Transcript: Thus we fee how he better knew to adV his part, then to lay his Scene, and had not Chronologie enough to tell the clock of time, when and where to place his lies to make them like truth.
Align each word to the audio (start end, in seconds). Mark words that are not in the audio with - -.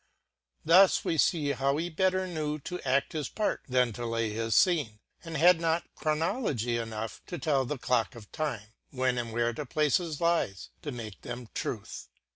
Thus 0.65 1.05
we 1.05 1.19
fee 1.19 1.51
how 1.51 1.77
he 1.77 1.87
better 1.91 2.25
knew 2.25 2.57
to 2.61 2.79
adV 2.79 3.11
his 3.11 3.29
part, 3.29 3.61
then 3.67 3.93
to 3.93 4.03
lay 4.03 4.31
his 4.31 4.55
Scene, 4.55 4.99
and 5.23 5.37
had 5.37 5.61
not 5.61 5.83
Chronologie 5.93 6.77
enough 6.77 7.21
to 7.27 7.37
tell 7.37 7.65
the 7.65 7.77
clock 7.77 8.15
of 8.15 8.31
time, 8.31 8.73
when 8.89 9.19
and 9.19 9.31
where 9.31 9.53
to 9.53 9.63
place 9.63 9.97
his 9.97 10.19
lies 10.19 10.71
to 10.81 10.91
make 10.91 11.21
them 11.21 11.41
like 11.41 11.53
truth. 11.53 12.07